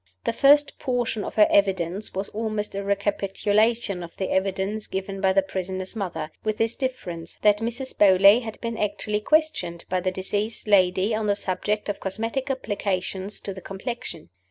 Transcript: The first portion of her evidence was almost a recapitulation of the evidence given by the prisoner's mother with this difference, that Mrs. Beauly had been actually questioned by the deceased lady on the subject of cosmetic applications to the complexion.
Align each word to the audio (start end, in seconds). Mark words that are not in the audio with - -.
The 0.23 0.33
first 0.33 0.79
portion 0.79 1.23
of 1.23 1.35
her 1.35 1.47
evidence 1.51 2.15
was 2.15 2.29
almost 2.29 2.73
a 2.73 2.83
recapitulation 2.83 4.01
of 4.01 4.17
the 4.17 4.31
evidence 4.31 4.87
given 4.87 5.21
by 5.21 5.31
the 5.31 5.43
prisoner's 5.43 5.95
mother 5.95 6.31
with 6.43 6.57
this 6.57 6.75
difference, 6.75 7.35
that 7.43 7.59
Mrs. 7.59 7.95
Beauly 7.95 8.41
had 8.41 8.59
been 8.61 8.79
actually 8.79 9.19
questioned 9.19 9.85
by 9.89 9.99
the 9.99 10.09
deceased 10.09 10.67
lady 10.67 11.13
on 11.13 11.27
the 11.27 11.35
subject 11.35 11.87
of 11.87 11.99
cosmetic 11.99 12.49
applications 12.49 13.39
to 13.41 13.53
the 13.53 13.61
complexion. 13.61 14.31